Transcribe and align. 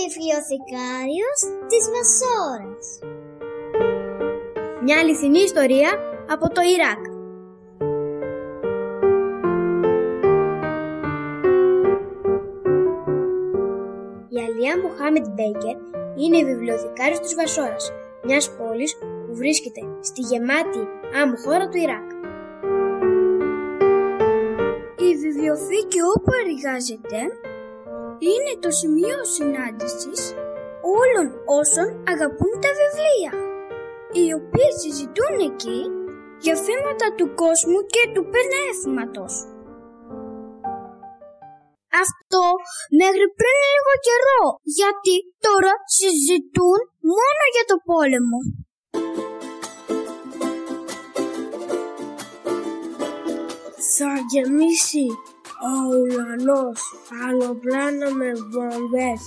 Βιβλιοθηκάριος 0.00 1.40
της 1.68 1.84
Βασόρας 1.94 2.98
Μια 4.82 4.98
αληθινή 4.98 5.38
ιστορία 5.38 5.90
από 6.28 6.48
το 6.54 6.60
Ιράκ 6.74 7.02
Η 14.28 14.38
Αλία 14.46 14.80
Μοχάμετ 14.82 15.26
Μπέικερ 15.28 15.76
είναι 16.16 16.36
η 16.36 16.44
βιβλιοθηκάριος 16.44 17.20
της 17.20 17.34
Βασόρας, 17.34 17.92
μιας 18.22 18.56
πόλης 18.56 18.98
που 19.26 19.34
βρίσκεται 19.34 19.80
στη 20.00 20.20
γεμάτη 20.20 20.82
άμμο 21.22 21.36
χώρα 21.36 21.68
του 21.68 21.76
Ιράκ. 21.76 22.10
Η 25.08 25.16
βιβλιοθήκη 25.16 26.00
όπου 26.14 26.30
εργάζεται 26.44 27.18
είναι 28.28 28.54
το 28.64 28.70
σημείο 28.80 29.18
συνάντησης 29.34 30.20
όλων 30.98 31.26
όσων 31.60 31.88
αγαπούν 32.12 32.54
τα 32.64 32.70
βιβλία, 32.80 33.32
οι 34.16 34.26
οποίοι 34.38 34.70
συζητούν 34.82 35.34
εκεί 35.50 35.80
για 36.44 36.56
θέματα 36.66 37.06
του 37.16 37.26
κόσμου 37.42 37.80
και 37.94 38.04
του 38.14 38.24
πνεύματος. 38.34 39.32
Αυτό 42.04 42.44
μέχρι 43.00 43.26
πριν 43.38 43.56
λίγο 43.72 43.92
καιρό, 44.06 44.42
γιατί 44.78 45.14
τώρα 45.46 45.72
συζητούν 45.98 46.80
μόνο 47.12 47.42
για 47.54 47.64
το 47.70 47.76
πόλεμο. 47.90 48.38
Θα 53.96 54.10
γεμίσει 54.32 55.06
ο 55.68 55.72
ουρανός 55.98 56.80
αεροπλάνα 57.24 58.14
με 58.14 58.30
βομβές. 58.52 59.22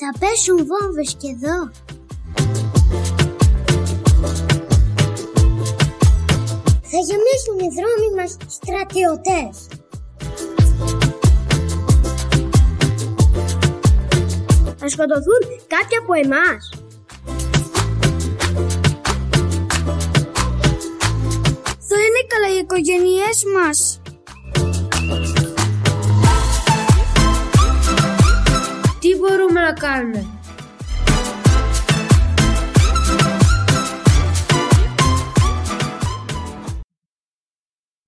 Θα 0.00 0.18
πέσουν 0.18 0.56
βόμβες 0.56 1.16
και 1.18 1.28
εδώ. 1.28 1.70
Θα 6.90 6.98
γεμίσουν 7.08 7.58
οι 7.58 7.70
δρόμοι 7.76 8.08
μας 8.16 8.36
στρατιωτές. 8.46 9.68
Θα 14.76 14.88
σκοτωθούν 14.88 15.42
κάποιοι 15.66 15.96
από 16.02 16.12
εμάς. 16.14 16.85
Θα 22.48 22.52
είναι 22.52 22.64
καλά 22.66 22.78
οι 22.78 22.80
οικογένειές 22.80 23.38
μας. 23.54 24.00
Τι 29.00 29.16
μπορούμε 29.18 29.60
να 29.60 29.72
κάνουμε; 29.72 30.20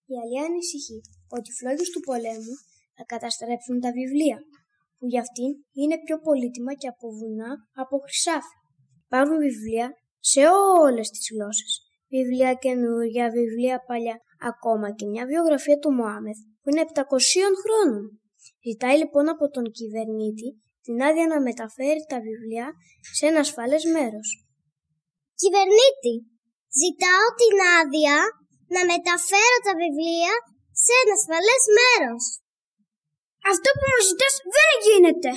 Η 0.06 0.14
Αλία 0.22 0.44
ανησυχεί 0.48 1.00
ότι 1.28 1.50
οι 1.50 1.54
φλόγες 1.58 1.90
του 1.90 2.00
πολέμου 2.00 2.54
θα 2.96 3.04
καταστρέψουν 3.06 3.80
τα 3.80 3.90
βιβλία, 3.98 4.38
που 4.98 5.06
για 5.06 5.20
αυτήν 5.20 5.50
είναι 5.80 5.96
πιο 6.04 6.16
πολύτιμα 6.26 6.74
και 6.74 6.88
από 6.88 7.06
βουνά 7.18 7.50
από 7.82 7.98
χρυσάφι. 7.98 8.54
Υπάρχουν 9.06 9.38
βιβλία 9.38 9.86
σε 10.18 10.40
όλες 10.82 11.10
τις 11.10 11.28
γλώσσες. 11.32 11.72
Βιβλία 12.10 12.52
καινούργια, 12.54 13.30
βιβλία 13.30 13.76
παλιά, 13.88 14.16
ακόμα 14.50 14.88
και 14.96 15.06
μια 15.06 15.24
βιογραφία 15.26 15.78
του 15.78 15.92
Μωάμεθ 15.98 16.38
που 16.60 16.68
είναι 16.70 16.84
700 16.94 17.02
χρόνων. 17.62 18.02
Ζητάει 18.66 18.96
λοιπόν 19.02 19.26
από 19.34 19.44
τον 19.54 19.64
κυβερνήτη 19.78 20.48
την 20.84 20.96
άδεια 21.08 21.26
να 21.32 21.38
μεταφέρει 21.48 22.02
τα 22.12 22.18
βιβλία 22.26 22.66
σε 23.16 23.24
ένα 23.30 23.40
ασφαλές 23.46 23.84
μέρος. 23.94 24.28
Κυβερνήτη, 25.40 26.14
ζητάω 26.80 27.26
την 27.40 27.56
άδεια 27.78 28.16
να 28.74 28.80
μεταφέρω 28.92 29.58
τα 29.66 29.74
βιβλία 29.82 30.34
σε 30.82 30.92
ένα 31.00 31.12
ασφαλές 31.18 31.62
μέρος. 31.78 32.22
Αυτό 33.52 33.68
που 33.76 33.86
μου 33.90 34.00
ζητάς 34.08 34.34
δεν 34.56 34.70
γίνεται. 34.86 35.32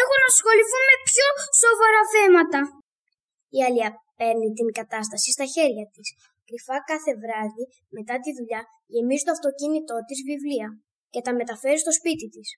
Έχω 0.00 0.14
να 0.22 0.28
ασχοληθώ 0.32 0.78
με 0.88 0.96
πιο 1.10 1.28
σοβαρά 1.62 2.02
θέματα. 2.14 2.60
Η 3.56 3.58
Αλία 3.66 3.90
παίρνει 4.18 4.48
την 4.58 4.68
κατάσταση 4.78 5.28
στα 5.36 5.46
χέρια 5.54 5.86
της. 5.94 6.08
Κρυφά 6.52 6.78
κάθε 6.92 7.12
βράδυ, 7.22 7.64
μετά 7.88 8.14
τη 8.20 8.30
δουλειά, 8.38 8.62
γεμίζει 8.86 9.24
το 9.24 9.32
αυτοκίνητό 9.32 9.96
της 10.08 10.18
βιβλία 10.28 10.68
και 11.10 11.20
τα 11.20 11.34
μεταφέρει 11.34 11.78
στο 11.78 11.92
σπίτι 11.92 12.28
της. 12.28 12.48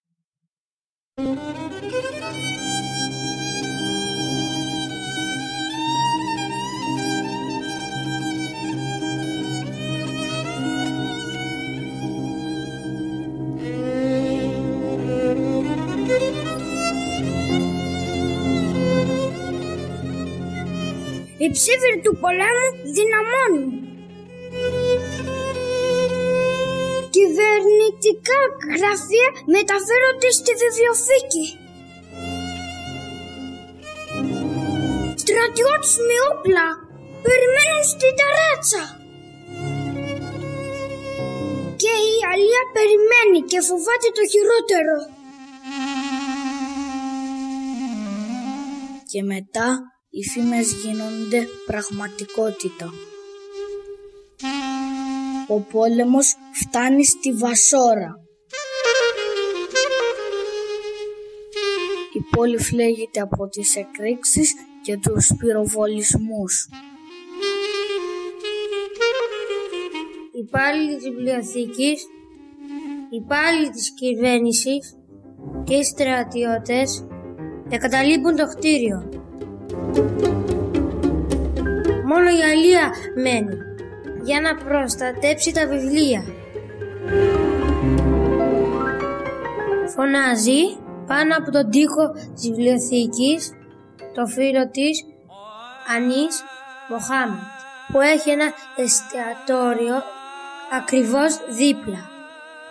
Οι 21.39 21.51
ψήφοι 21.51 22.01
του 22.03 22.17
πολέμου 22.21 22.69
δυναμώνουν. 22.97 23.84
Κυβερνητικά 27.17 28.41
γραφεία 28.75 29.29
μεταφέρονται 29.57 30.31
στη 30.39 30.53
βιβλιοθήκη. 30.63 31.47
Στρατιώτες 35.23 35.95
με 36.07 36.17
όπλα 36.31 36.67
περιμένουν 37.27 37.85
στην 37.93 38.13
ταράτσα. 38.21 38.85
Και 41.83 41.95
η 42.13 42.15
Αλία 42.33 42.63
περιμένει 42.77 43.41
και 43.51 43.61
φοβάται 43.69 44.09
το 44.17 44.23
χειρότερο. 44.33 44.97
Και 49.11 49.23
μετά 49.23 49.69
οι 50.11 50.23
φήμες 50.31 50.69
γίνονται 50.73 51.41
πραγματικότητα. 51.67 52.89
Ο 55.49 55.61
πόλεμος 55.61 56.35
φτάνει 56.53 57.05
στη 57.05 57.33
Βασόρα. 57.33 58.19
Η 62.13 62.37
πόλη 62.37 62.59
φλέγεται 62.59 63.21
από 63.21 63.49
τις 63.49 63.77
εκρήξεις 63.77 64.55
και 64.83 64.97
τους 64.97 65.33
πυροβολισμούς. 65.39 66.69
Οι 70.33 70.39
υπάλληλοι 70.39 70.97
της 70.97 71.09
βιβλιοθήκης, 71.09 72.03
οι 73.11 73.17
υπάλληλοι 73.17 73.71
της 73.71 73.95
κυβέρνησης 73.95 74.97
και 75.65 75.75
οι 75.75 75.85
στρατιώτες 75.85 77.07
εγκαταλείπουν 77.71 78.37
το 78.37 78.47
κτίριο. 78.47 79.09
Μόνο 82.07 82.29
η 82.29 82.43
Αλία 82.53 82.93
μένει 83.23 83.64
για 84.25 84.41
να 84.41 84.55
προστατέψει 84.55 85.53
τα 85.53 85.67
βιβλία. 85.67 86.23
Φωνάζει 89.95 90.63
πάνω 91.07 91.37
από 91.37 91.51
τον 91.51 91.71
τοίχο 91.71 92.11
της 92.35 92.49
βιβλιοθήκης 92.49 93.53
το 94.15 94.27
φίλο 94.27 94.71
της 94.71 95.05
Ανής 95.97 96.35
Μοχάμετ 96.89 97.53
που 97.93 98.01
έχει 98.01 98.31
ένα 98.31 98.49
εστιατόριο 98.77 99.97
ακριβώς 100.79 101.33
δίπλα. 101.59 102.01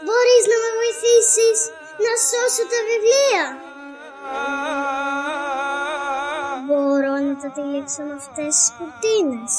Μπορείς 0.05 0.43
να 0.51 0.57
με 0.63 0.69
βοηθήσεις 0.79 1.59
να 2.05 2.13
σώσω 2.27 2.63
τα 2.71 2.79
βιβλία; 2.89 3.45
Μπορώ 6.67 7.13
να 7.25 7.33
τα 7.41 7.49
τυλίξω 7.55 8.01
με 8.03 8.13
αυτές 8.21 8.53
τις 8.55 8.73
κουρτίνες. 8.77 9.53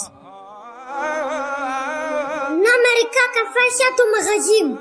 Να 2.94 3.00
μερικά 3.00 3.24
καφέ 3.38 3.66
το 3.98 4.04
μαγαζί 4.14 4.60
μου. 4.66 4.78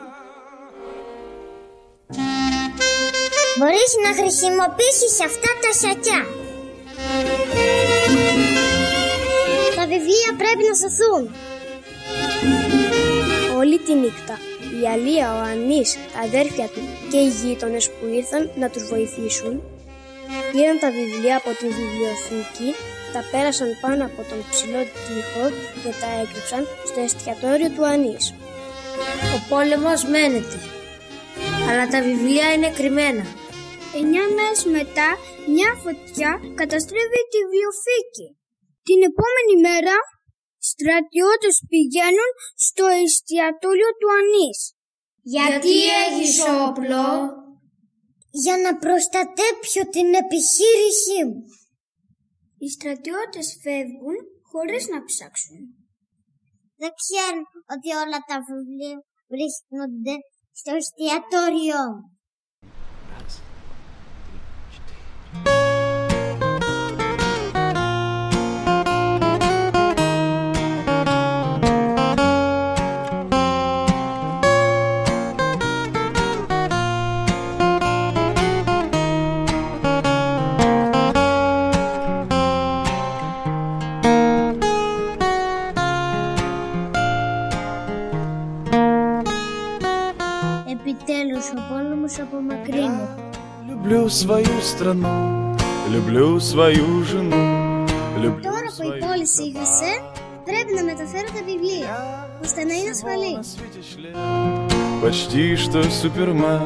Μπορείς 3.58 3.92
να 4.04 4.12
χρησιμοποιήσεις 4.20 5.16
αυτά 5.28 5.52
τα 5.64 5.72
σακιά. 5.82 6.22
Τα 9.76 9.86
βιβλία 9.92 10.30
πρέπει 10.38 10.64
να 10.70 10.76
σωθούν. 10.82 11.24
Όλη 13.58 13.78
τη 13.80 13.94
νύχτα 13.94 14.38
η 14.82 14.88
Αλία, 14.88 15.36
ο 15.36 15.40
Ανής, 15.52 15.98
τα 16.14 16.20
αδέρφια 16.20 16.68
του 16.68 16.82
και 17.12 17.18
οι 17.18 17.28
γείτονες 17.28 17.90
που 17.90 18.06
ήρθαν 18.06 18.52
να 18.56 18.70
τους 18.70 18.84
βοηθήσουν 18.88 19.54
πήραν 20.52 20.80
τα 20.80 20.90
βιβλία 20.92 21.36
από 21.38 21.50
τη 21.60 21.68
βιβλιοθήκη, 21.80 22.70
τα 23.14 23.22
πέρασαν 23.32 23.70
πάνω 23.84 24.04
από 24.10 24.22
τον 24.30 24.40
ψηλό 24.50 24.82
τοίχο 25.04 25.46
και 25.82 25.92
τα 26.02 26.10
έκρυψαν 26.22 26.64
στο 26.90 27.00
εστιατόριο 27.08 27.70
του 27.76 27.86
Ανής. 27.94 28.26
Ο 29.36 29.38
πόλεμος 29.50 30.02
μένεται. 30.14 30.58
αλλά 31.70 31.86
τα 31.94 32.00
βιβλία 32.08 32.48
είναι 32.54 32.70
κρυμμένα. 32.78 33.26
Εννιά 33.98 34.26
μέρες 34.36 34.62
μετά, 34.78 35.10
μια 35.56 35.72
φωτιά 35.84 36.32
καταστρέφει 36.60 37.22
τη 37.32 37.38
βιβλιοθήκη. 37.44 38.28
Την 38.88 39.00
επόμενη 39.10 39.56
μέρα, 39.68 39.96
στρατιώτες 40.72 41.56
πηγαίνουν 41.70 42.32
στο 42.66 42.86
εστιατόριο 43.04 43.90
του 44.00 44.10
Ανής. 44.20 44.60
Γιατί 45.34 45.76
έχεις 46.04 46.36
όπλο; 46.68 47.06
Για 48.42 48.56
να 48.66 48.72
προστατέψω 48.84 49.82
την 49.96 50.08
επιχείρησή 50.24 51.20
μου. 51.30 51.42
Οι 52.64 52.70
στρατιώτες 52.70 53.48
φεύγουν 53.64 54.18
χωρίς 54.52 54.84
να 54.94 55.00
ψάξουν. 55.10 55.60
Δεν 56.82 56.92
ξέρουν 57.02 57.46
ότι 57.74 57.90
όλα 58.04 58.20
τα 58.30 58.38
βιβλία 58.48 58.98
βρίσκονται 59.34 60.16
στο 60.60 60.72
εστιατόριο. 60.80 61.82
Επιτέλους 90.83 91.47
ο 91.57 91.73
πόλεμος 91.73 92.19
απομακρύνει. 92.21 93.09
Люблю 93.69 94.09
свою 94.09 94.57
страну, 94.71 95.15
люблю 95.95 96.39
свою 96.51 97.03
жену, 97.11 97.45
люблю 98.23 98.43
Τώρα 98.43 98.69
που 98.77 98.83
η 98.83 98.99
πόλη 99.05 99.27
σίγασε, 99.27 99.91
πρέπει 100.49 100.73
να 100.79 100.83
μεταφέρω 100.91 101.29
τα 101.37 101.43
βιβλία, 101.49 101.95
ώστε 102.45 102.65
να 102.65 102.75
είναι 102.75 102.91
ασφαλή. 102.97 103.35
Почти 105.03 105.57
что 105.65 105.79
Супермен 105.99 106.63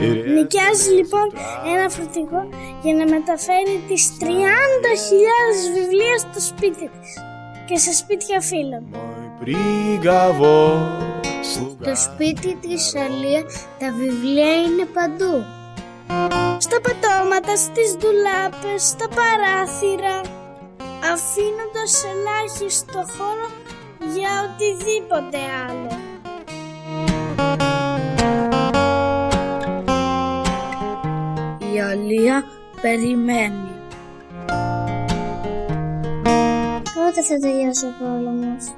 и 0.00 0.06
Νοικιάζει 0.34 0.90
λοιπόν 1.00 1.28
ένα 1.74 1.88
φορτηγό 1.90 2.48
για 2.82 2.94
να 2.94 3.04
μεταφέρει 3.14 3.76
τις 3.88 4.02
30.000 4.20 4.24
βιβλία 5.74 6.16
στο 6.18 6.40
σπίτι 6.40 6.90
της 6.94 7.10
και 7.68 7.76
σε 7.78 7.92
σπίτια 7.92 8.40
φίλων. 8.40 8.82
Στο 11.51 11.95
σπίτι 11.95 12.55
της 12.55 12.95
Αλία 12.95 13.43
τα 13.79 13.91
βιβλία 13.97 14.61
είναι 14.61 14.85
παντού. 14.93 15.43
Στα 16.57 16.81
πατώματα, 16.81 17.55
στις 17.55 17.91
δουλάπες, 17.99 18.83
στα 18.83 19.07
παράθυρα, 19.07 20.21
αφήνοντας 21.13 22.05
ελάχιστο 22.11 23.05
χώρο 23.17 23.47
για 24.15 24.29
οτιδήποτε 24.45 25.37
άλλο. 25.67 25.97
Η 31.73 31.81
Αλία 31.81 32.43
περιμένει. 32.81 33.69
Πότε 36.95 37.23
θα 37.27 37.37
τελειώσει 37.41 37.85
ο 37.85 37.93
πόλεμος; 37.99 38.73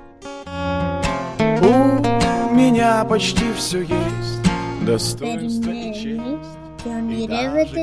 меня 2.77 3.03
почти 3.05 3.51
все 3.53 3.79
есть. 3.79 4.85
Достоинство 4.85 5.71
и 5.71 5.93
честь. 5.93 6.21
И 6.85 7.27
даже 7.27 7.75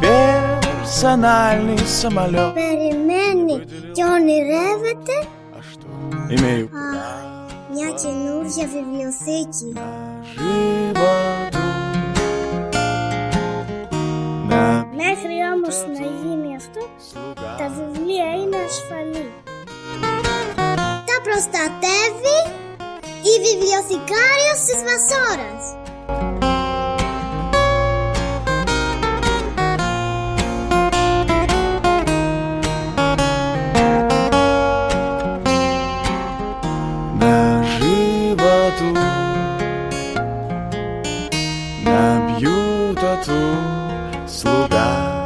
Персональный 0.00 1.78
самолет. 1.78 2.54
Перемены, 2.54 3.64
Джонни 3.94 4.40
Ревете? 4.42 5.28
А 5.54 5.62
что? 5.62 5.86
Имею 6.28 6.68
право. 6.68 7.48
Я 7.72 7.92
тянул 7.92 8.42
я 8.46 8.66
в 8.66 8.74
библиотеке. 8.74 9.66
На 9.72 10.24
животу. 10.24 11.58
На 14.48 15.16
хрямус 15.16 15.84
на 15.86 16.36
место, 16.36 16.80
что? 17.00 17.34
Та 17.36 17.68
в 17.68 18.00
наш 18.46 18.72
фамилия. 18.88 19.41
Τα 21.31 21.31
προστατεύει 21.31 22.37
η 23.31 23.33
βιβλιοθηκάριος 23.43 24.59
της 24.65 24.79
Βασόρας. 24.89 25.63
на 37.19 37.63
животу 37.63 38.89
набью 41.85 42.95
тату 43.01 43.41
слуга 44.25 45.20